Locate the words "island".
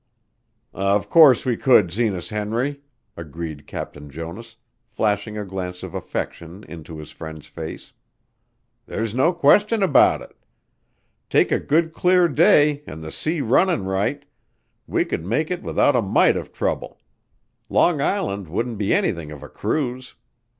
18.01-18.47